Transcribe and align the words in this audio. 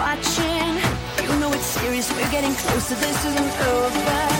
watching. 0.00 0.72
You 1.22 1.38
know 1.40 1.52
it's 1.52 1.66
serious, 1.78 2.10
we're 2.16 2.30
getting 2.30 2.54
closer, 2.54 2.94
this 2.94 3.24
isn't 3.26 3.60
over. 3.68 4.39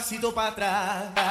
pasito 0.00 0.32
para 0.32 0.48
atrás. 0.48 1.29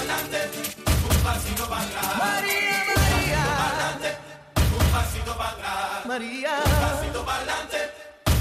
Un 0.00 1.16
pasito 1.22 1.68
para 1.68 1.82
atrás, 1.82 2.16
María, 2.18 2.86
un 2.88 2.94
pasito 2.96 3.50
para 3.58 3.68
adelante, 3.68 4.16
un 4.56 4.92
pasito 4.92 5.36
para 5.36 5.50
atrás, 5.50 6.06
María, 6.06 6.50
un 6.64 6.72
pasito 6.80 7.24
para 7.26 7.36
adelante, 7.36 7.78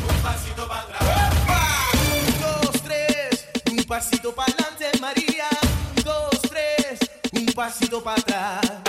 un 0.09 0.21
pasito 0.21 0.67
para 0.69 0.81
atrás, 0.81 1.33
dos, 2.39 2.81
tres, 2.81 3.49
un 3.71 3.83
pasito 3.83 4.33
para 4.33 4.53
adelante, 4.53 4.99
María, 5.01 5.49
dos, 6.05 6.41
tres, 6.49 6.99
un 7.33 7.45
pasito 7.47 8.01
para 8.01 8.21
atrás. 8.21 8.88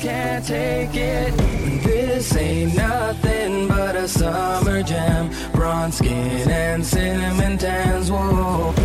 can't 0.00 0.44
take 0.44 0.94
it. 0.94 1.34
This 1.82 2.36
ain't 2.36 2.76
nothing 2.76 3.68
but 3.68 3.96
a 3.96 4.06
summer 4.06 4.82
jam. 4.82 5.30
Bronze 5.52 5.98
skin 5.98 6.48
and 6.48 6.84
cinnamon 6.84 7.58
tans, 7.58 8.10
whoa. 8.10 8.75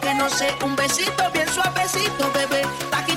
Que 0.00 0.14
no 0.14 0.28
sé, 0.28 0.48
un 0.64 0.74
besito 0.76 1.30
bien 1.32 1.48
suavecito, 1.48 2.30
bebé. 2.32 2.62
Taqui 2.90 3.16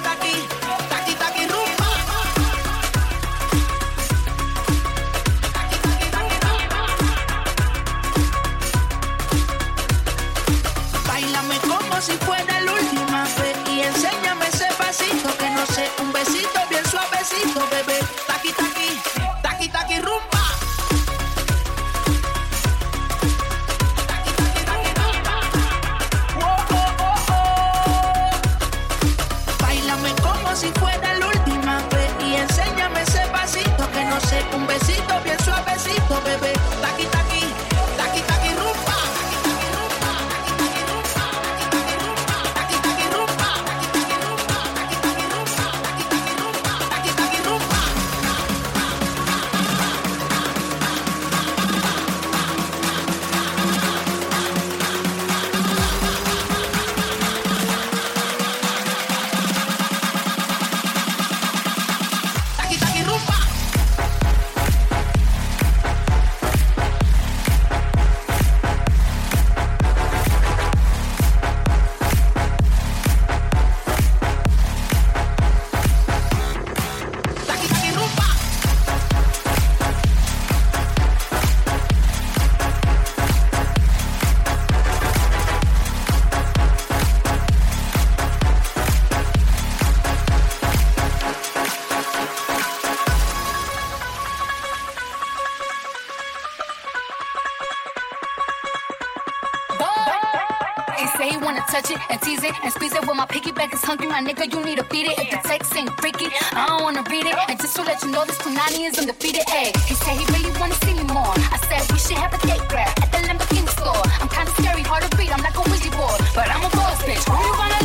touch 101.68 101.92
it 101.92 102.00
and 102.10 102.22
tease 102.22 102.44
it 102.44 102.54
and 102.64 102.72
squeeze 102.72 102.94
it. 102.94 103.06
When 103.08 103.18
my 103.18 103.26
piggyback 103.26 103.74
is 103.74 103.82
hungry, 103.82 104.08
my 104.08 104.22
nigga. 104.22 104.46
You 104.52 104.64
need 104.64 104.78
to 104.78 104.86
feed 104.86 105.08
it. 105.08 105.18
If 105.18 105.30
the 105.32 105.48
text 105.48 105.76
ain't 105.76 105.92
freaky, 106.00 106.28
I 106.54 106.68
don't 106.68 106.84
wanna 106.84 107.04
read 107.10 107.26
it. 107.26 107.36
And 107.50 107.60
just 107.60 107.76
to 107.76 107.84
let 107.84 108.02
you 108.04 108.12
know, 108.12 108.26
this 108.26 108.38
Punani 108.38 108.88
is 108.88 108.98
undefeated. 109.00 109.44
Ay, 109.50 109.72
he 109.88 109.96
said 109.96 110.16
he 110.18 110.26
really 110.34 110.52
wanna 110.60 110.76
see 110.86 110.94
me 110.94 111.04
more. 111.12 111.34
I 111.56 111.58
said 111.68 111.82
we 111.92 112.00
should 112.00 112.18
have 112.18 112.34
a 112.34 112.40
date 112.48 112.66
grab 112.70 112.94
at 113.02 113.12
the 113.12 113.20
Lamborghini 113.28 113.70
store. 113.70 114.04
I'm 114.22 114.30
kinda 114.30 114.52
scary, 114.60 114.84
hard 114.84 115.04
to 115.10 115.18
read. 115.18 115.32
I'm 115.32 115.42
like 115.42 115.58
a 115.58 115.64
Ouija 115.70 115.92
board, 115.98 116.20
but 116.36 116.48
I'm 116.50 116.64
a 116.64 116.70
boss 116.70 117.02
bitch. 117.04 117.24
Who 117.30 117.38
you 117.46 117.56
wanna 117.58 117.85